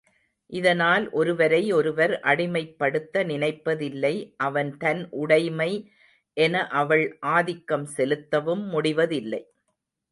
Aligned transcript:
இதனால் 0.49 1.03
ஒருவரை 1.11 1.59
ஒருவர் 1.71 2.13
அடிமைப்படுத்த 2.23 3.23
நினைப்பதில்லை 3.23 4.13
அவன் 4.37 4.71
தன் 4.77 5.03
உடைமை 5.21 5.71
என 6.37 6.67
அவள் 6.75 7.05
ஆதிக்கம் 7.35 7.87
செலுத்தவும் 7.97 8.65
முடிவதில்லை. 8.67 9.43